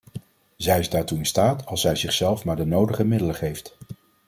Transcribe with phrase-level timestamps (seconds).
[0.55, 3.77] Zij is daartoe in staat als zij zichzelf maar de nodige middelen geeft.